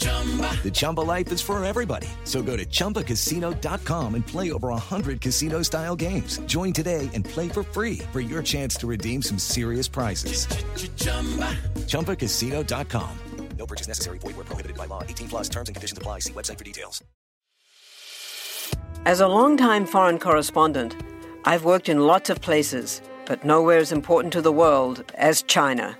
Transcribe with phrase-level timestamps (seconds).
[0.00, 2.08] The Chumba life is for everybody.
[2.24, 6.38] So go to ChumbaCasino.com and play over 100 casino style games.
[6.40, 10.46] Join today and play for free for your chance to redeem some serious prizes.
[11.86, 13.18] ChumbaCasino.com.
[13.58, 14.18] No purchase necessary.
[14.18, 15.02] Void where prohibited by law.
[15.02, 16.20] 18 plus terms and conditions apply.
[16.20, 17.04] See website for details.
[19.04, 20.96] As a longtime foreign correspondent,
[21.44, 25.96] I've worked in lots of places, but nowhere as important to the world as China.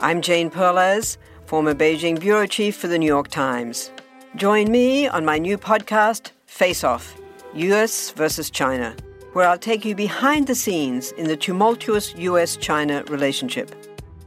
[0.00, 1.16] I'm Jane Perlez,
[1.54, 3.92] former Beijing bureau chief for the New York Times.
[4.34, 7.16] Join me on my new podcast, Face Off
[7.54, 8.96] US versus China,
[9.34, 13.70] where I'll take you behind the scenes in the tumultuous US China relationship.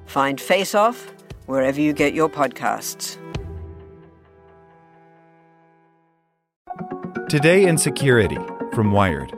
[0.06, 1.12] Find Face Off
[1.48, 3.18] wherever you get your podcasts.
[7.28, 8.40] Today in Security
[8.72, 9.38] from Wired.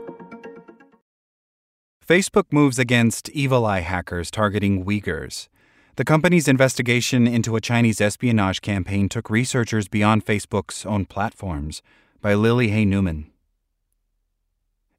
[2.06, 5.48] Facebook moves against evil eye hackers targeting Uyghurs.
[5.96, 11.82] The company's investigation into a Chinese espionage campaign took researchers beyond Facebook's own platforms.
[12.22, 13.30] By Lily Hay Newman.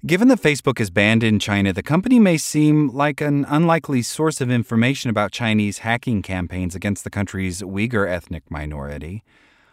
[0.04, 4.42] Given that Facebook is banned in China, the company may seem like an unlikely source
[4.42, 9.24] of information about Chinese hacking campaigns against the country's Uyghur ethnic minority.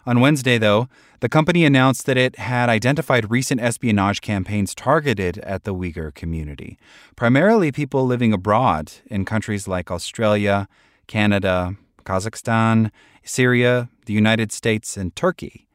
[0.04, 0.88] On Wednesday, though,
[1.20, 6.78] the company announced that it had identified recent espionage campaigns targeted at the Uyghur community,
[7.16, 10.68] primarily people living abroad in countries like Australia,
[11.08, 12.92] Canada, Kazakhstan,
[13.24, 15.66] Syria, the United States, and Turkey.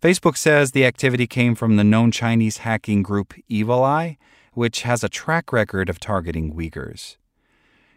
[0.00, 4.16] Facebook says the activity came from the known Chinese hacking group Evil Eye,
[4.52, 7.16] which has a track record of targeting Uyghurs.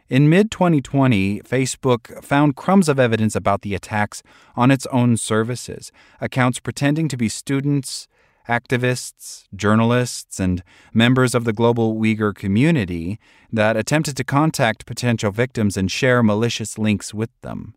[0.09, 4.23] In mid 2020, Facebook found crumbs of evidence about the attacks
[4.55, 8.07] on its own services, accounts pretending to be students,
[8.47, 13.19] activists, journalists, and members of the global Uyghur community
[13.51, 17.75] that attempted to contact potential victims and share malicious links with them.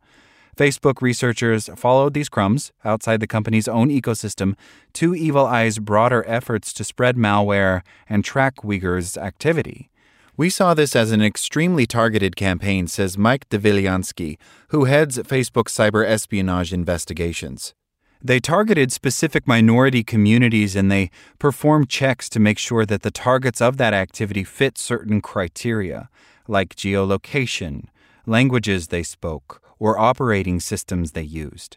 [0.57, 4.55] Facebook researchers followed these crumbs outside the company's own ecosystem
[4.93, 9.91] to Evil Eye's broader efforts to spread malware and track Uyghurs' activity.
[10.37, 14.37] We saw this as an extremely targeted campaign, says Mike Dvilyanski,
[14.69, 17.75] who heads Facebook's cyber espionage investigations.
[18.27, 23.61] They targeted specific minority communities and they performed checks to make sure that the targets
[23.61, 26.09] of that activity fit certain criteria,
[26.49, 27.89] like geolocation,
[28.25, 31.77] languages they spoke, or operating systems they used.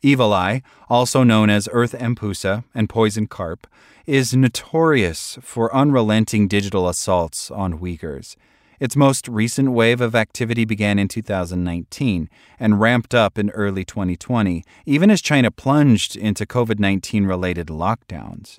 [0.00, 3.66] Evil Eye, also known as Earth Empusa and Poison Carp,
[4.06, 8.36] is notorious for unrelenting digital assaults on Uyghurs.
[8.84, 12.28] Its most recent wave of activity began in 2019
[12.60, 18.58] and ramped up in early 2020, even as China plunged into COVID 19 related lockdowns.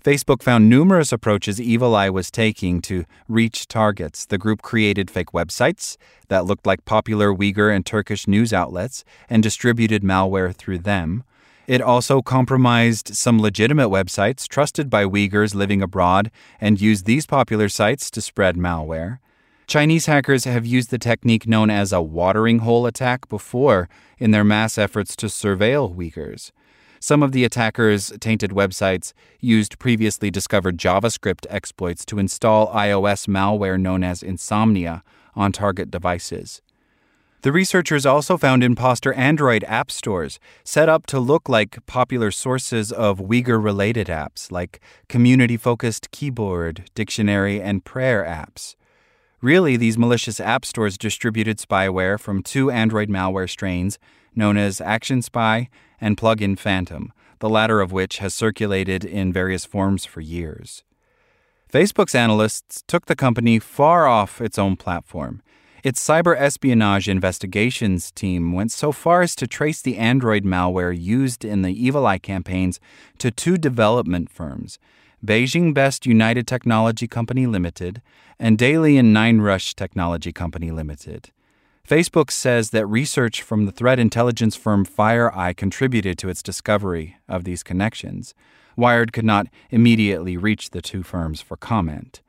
[0.00, 4.24] Facebook found numerous approaches Evil Eye was taking to reach targets.
[4.26, 5.96] The group created fake websites
[6.28, 11.24] that looked like popular Uyghur and Turkish news outlets and distributed malware through them.
[11.66, 16.30] It also compromised some legitimate websites trusted by Uyghurs living abroad
[16.60, 19.18] and used these popular sites to spread malware.
[19.68, 23.86] Chinese hackers have used the technique known as a watering hole attack before
[24.18, 26.52] in their mass efforts to surveil Uyghurs.
[27.00, 33.78] Some of the attackers' tainted websites used previously discovered JavaScript exploits to install iOS malware
[33.78, 35.02] known as Insomnia
[35.36, 36.62] on target devices.
[37.42, 42.90] The researchers also found imposter Android app stores set up to look like popular sources
[42.90, 44.80] of Uyghur related apps like
[45.10, 48.74] community focused keyboard, dictionary, and prayer apps.
[49.40, 53.96] Really, these malicious app stores distributed spyware from two Android malware strains
[54.34, 55.68] known as Action Spy
[56.00, 60.82] and Plugin Phantom, the latter of which has circulated in various forms for years.
[61.72, 65.40] Facebook's analysts took the company far off its own platform.
[65.84, 71.44] Its cyber espionage investigations team went so far as to trace the Android malware used
[71.44, 72.80] in the Evil Eye campaigns
[73.18, 74.80] to two development firms
[75.24, 78.00] Beijing Best United Technology Company Limited
[78.38, 81.30] and Dalian Nine Rush Technology Company Limited.
[81.86, 87.42] Facebook says that research from the threat intelligence firm FireEye contributed to its discovery of
[87.42, 88.32] these connections.
[88.76, 92.20] Wired could not immediately reach the two firms for comment.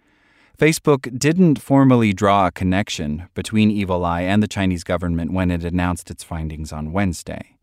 [0.58, 5.64] Facebook didn't formally draw a connection between Evil Eye and the Chinese government when it
[5.64, 7.59] announced its findings on Wednesday.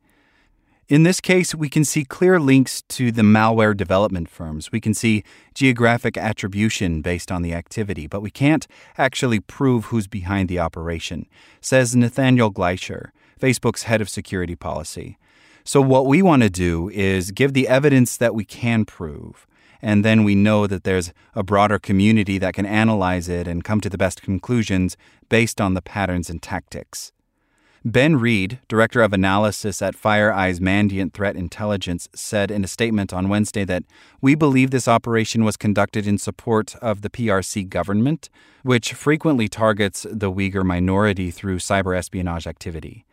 [0.89, 4.71] In this case, we can see clear links to the malware development firms.
[4.71, 10.07] We can see geographic attribution based on the activity, but we can't actually prove who's
[10.07, 11.27] behind the operation,
[11.61, 13.11] says Nathaniel Gleicher,
[13.41, 15.19] Facebook's head of security policy.
[15.65, 19.49] So, what we want to do is give the evidence that we can prove.
[19.83, 23.81] And then we know that there's a broader community that can analyze it and come
[23.81, 24.97] to the best conclusions
[25.29, 27.11] based on the patterns and tactics.
[27.87, 33.29] Ben Read, director of analysis at FireEye's Mandiant Threat Intelligence, said in a statement on
[33.29, 33.85] Wednesday that
[34.21, 38.29] we believe this operation was conducted in support of the PRC government,
[38.65, 43.05] which frequently targets the Uyghur minority through cyber espionage activity.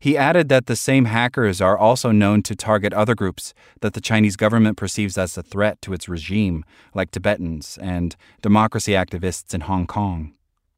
[0.00, 4.00] He added that the same hackers are also known to target other groups that the
[4.00, 9.60] Chinese government perceives as a threat to its regime, like Tibetans and democracy activists in
[9.60, 10.32] Hong Kong.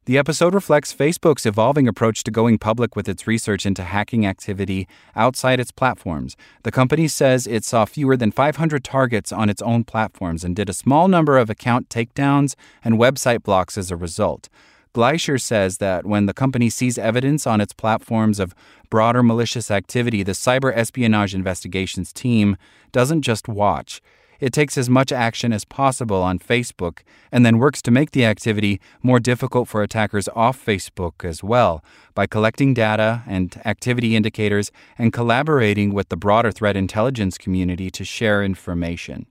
[0.07, 4.87] The episode reflects Facebook's evolving approach to going public with its research into hacking activity
[5.17, 6.37] outside its platforms.
[6.63, 10.69] The company says it saw fewer than 500 targets on its own platforms and did
[10.69, 12.55] a small number of account takedowns
[12.85, 14.47] and website blocks as a result.
[14.95, 18.55] Gleicher says that when the company sees evidence on its platforms of
[18.89, 22.55] broader malicious activity, the cyber espionage investigations team
[22.93, 24.01] doesn't just watch.
[24.39, 26.99] It takes as much action as possible on Facebook
[27.31, 31.83] and then works to make the activity more difficult for attackers off Facebook as well
[32.13, 38.05] by collecting data and activity indicators and collaborating with the broader threat intelligence community to
[38.05, 39.25] share information.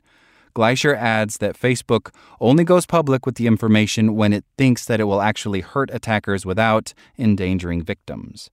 [0.57, 5.05] Gleicher adds that Facebook only goes public with the information when it thinks that it
[5.05, 8.51] will actually hurt attackers without endangering victims.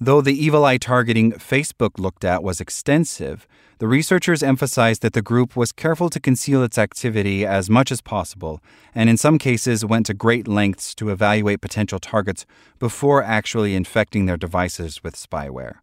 [0.00, 3.46] Though the evil eye targeting Facebook looked at was extensive,
[3.78, 8.00] the researchers emphasized that the group was careful to conceal its activity as much as
[8.00, 8.60] possible,
[8.94, 12.44] and in some cases went to great lengths to evaluate potential targets
[12.78, 15.76] before actually infecting their devices with spyware.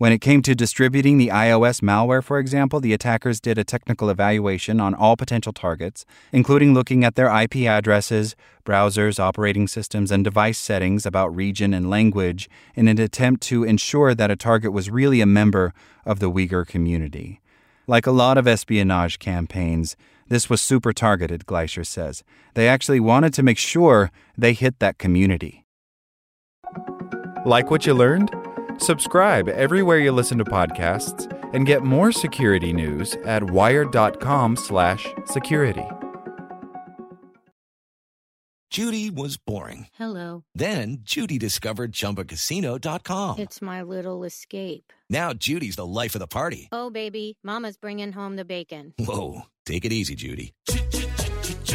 [0.00, 4.08] When it came to distributing the iOS malware, for example, the attackers did a technical
[4.08, 10.24] evaluation on all potential targets, including looking at their IP addresses, browsers, operating systems, and
[10.24, 14.88] device settings about region and language in an attempt to ensure that a target was
[14.88, 15.74] really a member
[16.06, 17.42] of the Uyghur community.
[17.86, 19.96] Like a lot of espionage campaigns,
[20.28, 22.24] this was super targeted, Gleicher says.
[22.54, 25.66] They actually wanted to make sure they hit that community.
[27.44, 28.39] Like what you learned?
[28.80, 35.84] Subscribe everywhere you listen to podcasts and get more security news at wired.com/security.
[38.70, 39.88] Judy was boring.
[39.94, 40.44] Hello.
[40.54, 43.40] Then Judy discovered ChumbaCasino.com.
[43.40, 44.92] It's my little escape.
[45.10, 46.68] Now Judy's the life of the party.
[46.70, 48.94] Oh, baby, Mama's bringing home the bacon.
[48.96, 50.54] Whoa, take it easy, Judy.